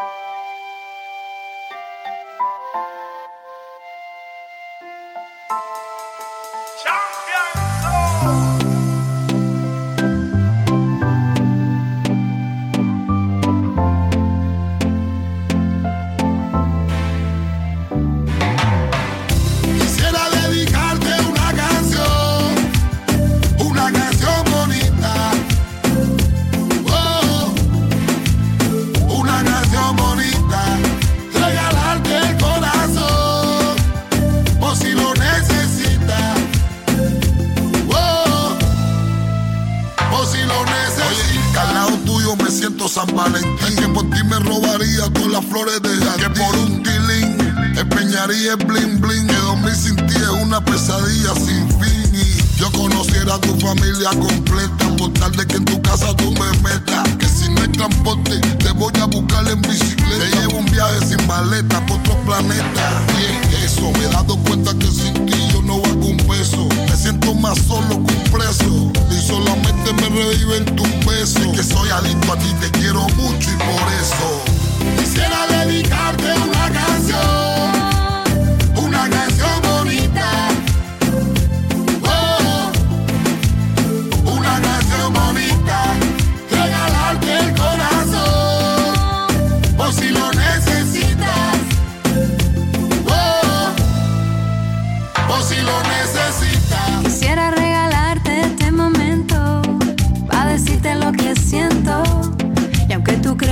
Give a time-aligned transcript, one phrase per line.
[0.00, 0.29] you
[41.60, 43.76] al lado tuyo me siento San Valentín.
[43.76, 46.32] Que por ti me robaría todas las flores de jardín.
[46.32, 49.26] Que por un tilín empeñaría el bling bling.
[49.26, 52.10] Que dormir sin ti es una pesadilla sin fin.
[52.14, 54.96] Y yo conociera tu familia completa.
[54.96, 57.08] Por tal de que en tu casa tú me metas.
[57.18, 60.18] Que si no hay transporte, te voy a buscar en bicicleta.
[60.18, 63.02] Te llevo un viaje sin maleta por otro planeta.
[72.02, 72.89] married, but if they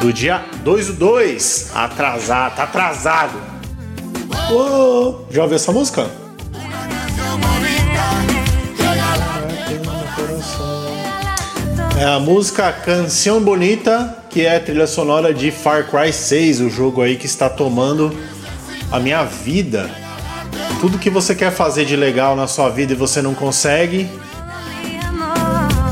[0.00, 1.70] do dia 2 do 2.
[1.74, 3.38] Atrasado, tá atrasado.
[4.50, 6.10] Uou, já ouviu essa música?
[11.98, 16.70] É a música Canção Bonita, que é a trilha sonora de Far Cry 6, o
[16.70, 18.16] jogo aí que está tomando
[18.90, 19.90] a minha vida
[20.80, 24.08] tudo que você quer fazer de legal na sua vida e você não consegue.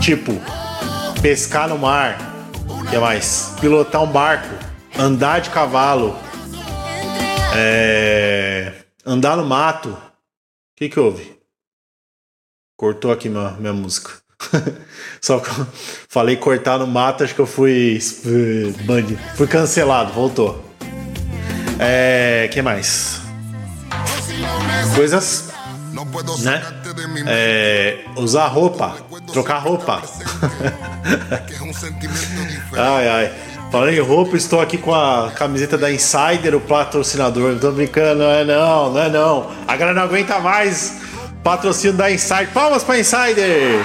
[0.00, 0.34] Tipo,
[1.20, 2.27] pescar no mar.
[2.88, 3.52] O que mais?
[3.60, 4.48] Pilotar um barco.
[4.98, 6.18] Andar de cavalo.
[7.54, 8.72] É...
[9.04, 9.90] Andar no mato.
[9.90, 9.98] O
[10.74, 11.38] que, que houve?
[12.78, 14.12] Cortou aqui minha, minha música.
[15.20, 15.66] Só que eu
[16.08, 17.98] falei cortar no mato, acho que eu fui.
[19.36, 20.64] Fui cancelado, voltou.
[21.78, 22.48] É.
[22.50, 23.20] que mais?
[24.94, 25.50] coisas,
[26.42, 26.62] né?
[27.26, 28.96] É, usar roupa,
[29.32, 30.02] trocar roupa.
[32.76, 33.32] ai, ai.
[33.70, 37.52] Falando em roupa, estou aqui com a camiseta da Insider, o patrocinador.
[37.52, 39.50] Não tô brincando, não é não, não é não.
[39.66, 41.02] A galera não aguenta mais
[41.44, 42.48] patrocínio da Insider.
[42.48, 43.84] Palmas pra Insider!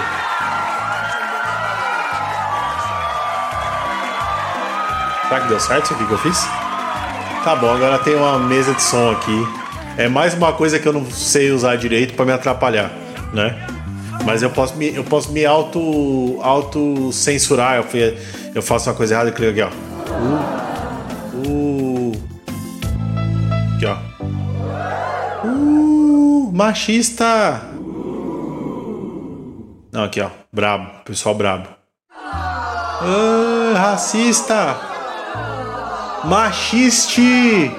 [5.27, 6.47] Será que deu certo isso aqui que eu fiz?
[7.43, 9.47] Tá bom, agora tem uma mesa de som aqui.
[9.97, 12.91] É mais uma coisa que eu não sei usar direito para me atrapalhar,
[13.33, 13.67] né?
[14.25, 17.77] Mas eu posso me, eu posso me auto, auto censurar.
[17.77, 18.17] Eu, fui,
[18.53, 19.69] eu faço uma coisa errada e clico aqui, ó.
[21.35, 22.11] Uh, uh,
[23.75, 23.97] aqui, ó.
[25.45, 27.61] Uh, machista.
[29.91, 30.29] Não, aqui, ó.
[30.51, 30.89] Brabo.
[31.03, 31.67] Pessoal brabo.
[33.01, 34.77] Uh, racista.
[36.23, 37.71] Machiste.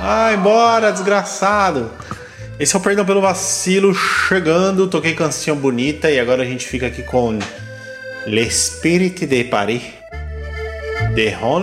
[0.00, 1.90] Vai embora, desgraçado.
[2.58, 4.86] Esse é o Perdão pelo Vacilo chegando.
[4.86, 7.38] Toquei canção bonita e agora a gente fica aqui com
[8.26, 9.82] L'Esprit de Paris
[11.14, 11.62] de Ron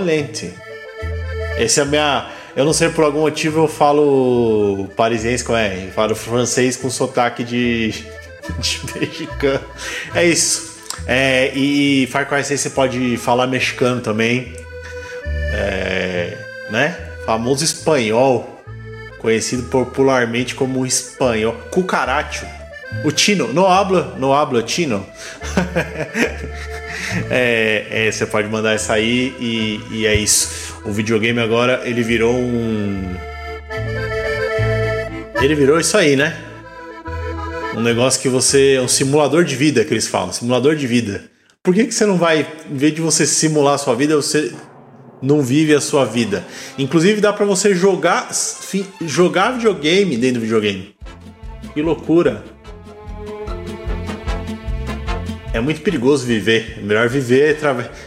[1.58, 2.30] Esse é a minha.
[2.56, 5.88] Eu não sei por algum motivo eu falo parisiense, como é?
[5.96, 7.92] Falo francês com sotaque de,
[8.60, 9.64] de mexicano.
[10.14, 10.78] É isso.
[11.08, 14.54] É, e Far Cry 6 você pode falar mexicano também.
[15.54, 16.38] É,
[16.70, 17.10] né?
[17.30, 18.59] famoso espanhol,
[19.20, 22.46] conhecido popularmente como espanhol, cucaracho.
[23.06, 25.06] O Tino, no habla, no habla Tino.
[27.30, 30.74] é, é, você pode mandar essa aí e, e é isso.
[30.84, 33.16] O videogame agora ele virou um.
[35.42, 36.36] Ele virou isso aí, né?
[37.76, 38.76] Um negócio que você.
[38.76, 41.24] É um simulador de vida que eles falam, simulador de vida.
[41.62, 44.52] Por que, que você não vai, em vez de você simular a sua vida, você
[45.22, 46.46] não vive a sua vida.
[46.78, 48.30] Inclusive dá para você jogar
[49.02, 50.96] jogar videogame dentro do videogame.
[51.74, 52.44] Que loucura.
[55.52, 56.78] É muito perigoso viver.
[56.78, 57.58] É melhor viver,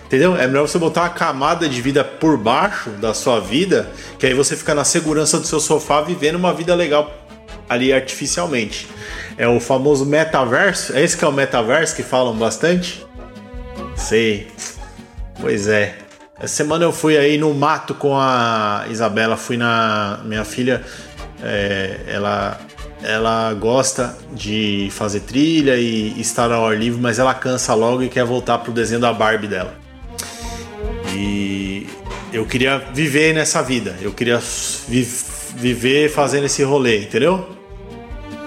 [0.06, 0.36] entendeu?
[0.36, 4.34] É melhor você botar uma camada de vida por baixo da sua vida, que aí
[4.34, 7.12] você fica na segurança do seu sofá vivendo uma vida legal
[7.68, 8.86] ali artificialmente.
[9.36, 10.94] É o famoso metaverso.
[10.94, 13.04] É esse que é o metaverso que falam bastante?
[13.96, 14.46] Sei.
[15.40, 16.01] Pois é.
[16.42, 20.82] Essa semana eu fui aí no mato com a Isabela, fui na minha filha,
[21.40, 22.60] é, ela
[23.00, 28.08] ela gosta de fazer trilha e estar ao ar livre, mas ela cansa logo e
[28.08, 29.74] quer voltar pro desenho da Barbie dela.
[31.14, 31.86] E
[32.32, 34.40] eu queria viver nessa vida, eu queria
[34.88, 35.08] vi
[35.54, 37.50] viver fazendo esse rolê, entendeu?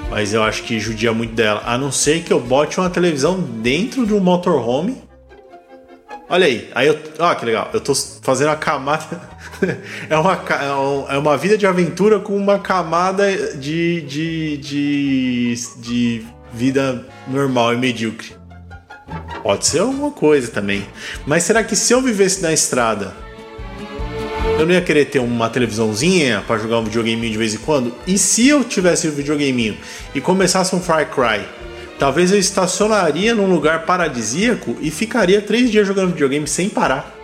[0.10, 3.40] Mas eu acho que judia muito dela, a não ser que eu bote uma televisão
[3.40, 5.05] dentro de um motorhome
[6.36, 7.00] Olha aí, aí eu.
[7.18, 7.70] Ah, que legal.
[7.72, 9.22] Eu tô fazendo a camada.
[10.10, 16.26] é, uma, é, é uma vida de aventura com uma camada de, de, de, de
[16.52, 18.36] vida normal e medíocre.
[19.44, 20.86] Pode ser alguma coisa também.
[21.26, 23.14] Mas será que se eu vivesse na estrada,
[24.60, 27.96] eu não ia querer ter uma televisãozinha para jogar um videogame de vez em quando?
[28.06, 29.80] E se eu tivesse um videogame
[30.14, 31.46] e começasse um Far Cry?
[31.98, 37.16] Talvez eu estacionaria num lugar paradisíaco e ficaria três dias jogando videogame sem parar.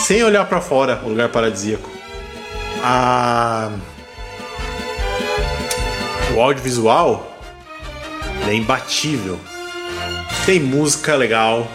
[0.00, 1.88] Sem olhar para fora, o lugar paradisíaco.
[2.82, 3.70] A...
[6.34, 7.38] O audiovisual
[8.48, 9.38] é imbatível.
[10.44, 11.68] Tem música legal.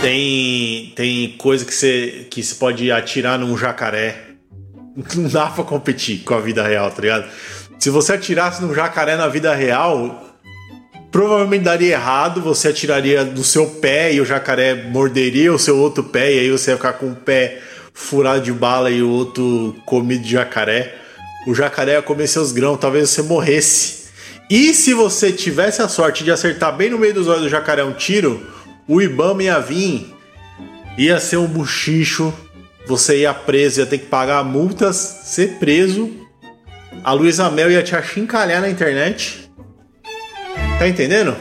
[0.00, 4.26] Tem, tem coisa que você que pode atirar num jacaré.
[5.16, 7.28] Não dá pra competir com a vida real, tá ligado?
[7.78, 10.36] Se você atirasse num jacaré na vida real,
[11.12, 16.02] provavelmente daria errado, você atiraria do seu pé e o jacaré morderia o seu outro
[16.02, 17.60] pé, e aí você ia ficar com o pé
[17.94, 20.96] furado de bala e o outro comido de jacaré.
[21.46, 24.08] O jacaré ia comer seus grãos, talvez você morresse.
[24.50, 27.84] E se você tivesse a sorte de acertar bem no meio dos olhos do jacaré
[27.84, 28.44] um tiro,
[28.88, 30.12] o Ibama ia vir,
[30.96, 32.34] ia ser um buchicho,
[32.88, 36.27] você ia preso, ia ter que pagar multas, ser preso
[37.02, 39.50] a Luísa Mel ia te achincalhar na internet.
[40.78, 41.36] Tá entendendo?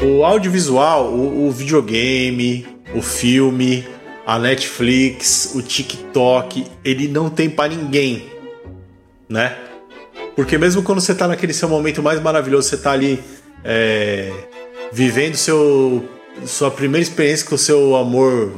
[0.00, 3.86] O audiovisual, o, o videogame, o filme,
[4.26, 8.30] a Netflix, o TikTok, ele não tem para ninguém,
[9.28, 9.56] né?
[10.34, 13.22] Porque mesmo quando você tá naquele seu momento mais maravilhoso, você tá ali
[13.64, 14.32] é,
[14.92, 16.08] vivendo seu,
[16.46, 18.52] sua primeira experiência com o seu amor,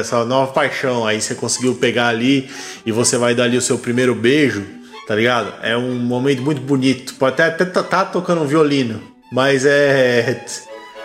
[0.00, 2.48] essa nova paixão, aí você conseguiu pegar ali
[2.84, 4.77] e você vai dar ali o seu primeiro beijo
[5.08, 5.54] tá ligado?
[5.62, 7.14] É um momento muito bonito.
[7.14, 9.02] Pode até estar tá, tá tocando um violino,
[9.32, 10.44] mas é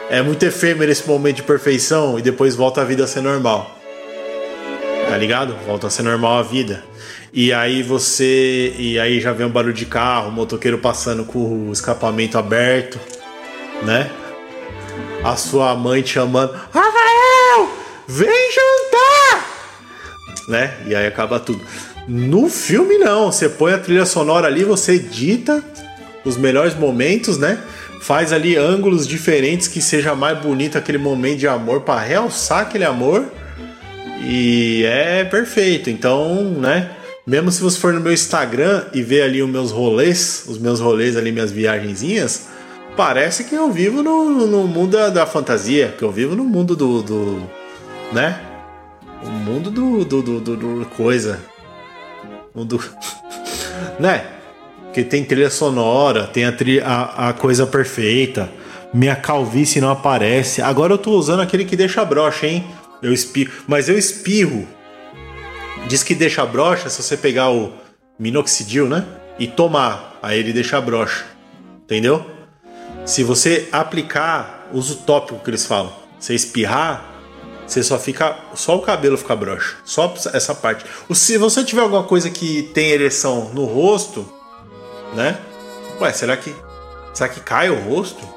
[0.10, 3.80] é muito efêmero esse momento de perfeição e depois volta a vida a ser normal.
[5.10, 5.56] Tá ligado?
[5.66, 6.84] Volta a ser normal a vida.
[7.32, 8.76] E aí você.
[8.78, 13.00] E aí já vem um barulho de carro, o motoqueiro passando com o escapamento aberto,
[13.84, 14.12] né?
[15.24, 16.52] A sua mãe te chamando.
[16.52, 17.70] Rafael!
[18.08, 19.48] Vem jantar!
[20.50, 20.78] Né?
[20.88, 21.62] E aí acaba tudo.
[22.08, 23.32] No filme, não.
[23.32, 25.64] Você põe a trilha sonora ali, você edita
[26.26, 27.60] os melhores momentos, né?
[28.02, 32.84] Faz ali ângulos diferentes que seja mais bonito aquele momento de amor para realçar aquele
[32.84, 33.26] amor.
[34.22, 35.90] E é perfeito.
[35.90, 36.92] Então, né?
[37.26, 40.82] Mesmo se você for no meu Instagram e ver ali os meus rolês, os meus
[40.82, 42.48] rolês ali, minhas viagenzinhas,
[42.98, 46.76] parece que eu vivo no, no mundo da, da, fantasia, que eu vivo no mundo
[46.76, 47.02] do.
[47.02, 47.50] do
[48.12, 48.42] né?
[49.24, 51.53] O mundo do, do, do, do, do coisa.
[52.56, 52.84] Do...
[54.00, 54.26] né?
[54.94, 58.50] Que tem trilha sonora, tem a, trilha, a, a, coisa perfeita.
[58.94, 60.62] Minha calvície não aparece.
[60.62, 62.64] Agora eu tô usando aquele que deixa brocha, hein?
[63.02, 63.52] Eu espirro.
[63.68, 64.68] Mas eu espirro.
[65.88, 67.74] Diz que deixa brocha se você pegar o
[68.20, 69.04] minoxidil, né?
[69.40, 70.20] E tomar.
[70.22, 71.26] Aí ele deixa brocha.
[71.84, 72.26] Entendeu?
[73.06, 75.92] Se você aplicar, uso tópico que eles falam.
[76.20, 77.13] Você espirrar,
[77.66, 78.38] você só fica.
[78.54, 79.78] Só o cabelo fica broxa.
[79.84, 80.86] Só essa parte.
[81.14, 84.26] Se você tiver alguma coisa que tem ereção no rosto,
[85.16, 85.40] né?
[86.00, 86.54] Ué, será que.
[87.14, 88.28] Será que cai o rosto?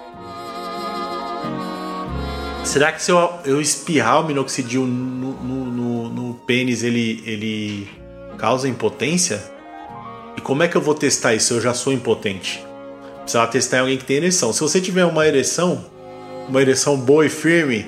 [2.64, 7.88] Será que se eu, eu espirrar o minoxidil no, no, no, no pênis, ele, ele
[8.36, 9.42] causa impotência?
[10.36, 12.62] E como é que eu vou testar isso eu já sou impotente?
[13.20, 14.52] Precisava testar em alguém que tem ereção.
[14.52, 15.86] Se você tiver uma ereção,
[16.48, 17.86] uma ereção boa e firme,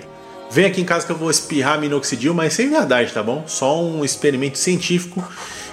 [0.51, 3.45] Vem aqui em casa que eu vou espirrar minoxidil, mas sem verdade, tá bom?
[3.47, 5.23] Só um experimento científico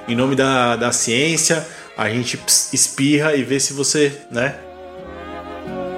[0.08, 1.66] em nome da, da ciência.
[1.98, 2.40] A gente
[2.74, 4.56] espirra e vê se você, né?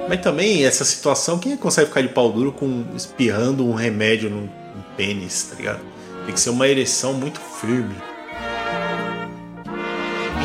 [0.08, 4.50] Mas também essa situação, quem consegue ficar de pau duro com espirrando um remédio no,
[4.96, 5.80] pênis, tá ligado?
[6.26, 7.96] Tem que ser uma ereção muito firme.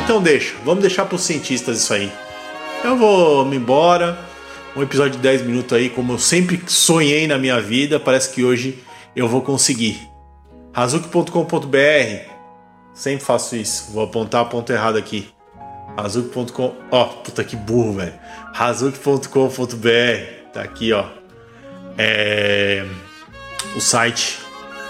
[0.03, 2.11] Então deixa, vamos deixar pros cientistas isso aí.
[2.83, 4.17] Eu vou me embora.
[4.75, 8.43] Um episódio de 10 minutos aí, como eu sempre sonhei na minha vida, parece que
[8.43, 8.83] hoje
[9.15, 9.99] eu vou conseguir.
[10.73, 12.33] Razuki.com.br
[12.93, 13.91] Sempre faço isso.
[13.91, 15.29] Vou apontar a ponto errado aqui.
[15.97, 16.75] Razuki.com.
[16.91, 18.13] Ó, oh, puta que burro, velho.
[18.53, 21.05] Razuki.com.br Tá aqui, ó.
[21.97, 22.85] É...
[23.75, 24.39] O site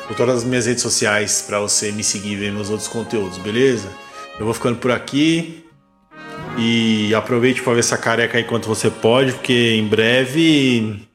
[0.08, 3.38] com todas as minhas redes sociais para você me seguir e ver meus outros conteúdos,
[3.38, 3.88] beleza?
[4.38, 5.63] Eu vou ficando por aqui.
[6.58, 11.08] E aproveite para ver essa careca aí quanto você pode, porque em breve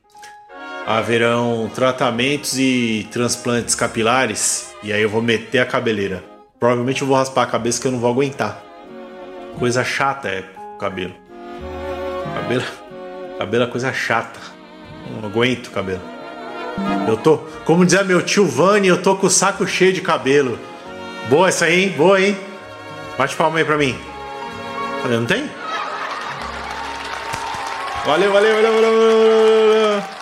[0.86, 4.74] haverão tratamentos e transplantes capilares.
[4.82, 6.24] E aí eu vou meter a cabeleira.
[6.58, 8.62] Provavelmente eu vou raspar a cabeça que eu não vou aguentar.
[9.58, 11.14] Coisa chata é o cabelo.
[12.34, 12.64] Cabelo,
[13.38, 14.40] cabelo é coisa chata.
[15.10, 16.02] Não aguento cabelo.
[17.06, 20.58] Eu tô, como dizia meu tio Vani, eu tô com o saco cheio de cabelo.
[21.28, 21.94] Boa essa aí, hein?
[21.96, 22.36] Boa, hein?
[23.16, 24.07] Bate palma aí pra mim.
[25.06, 25.50] Não tem?
[28.04, 28.92] Valeu, valeu, valeu, valeu.
[28.92, 30.17] valeu.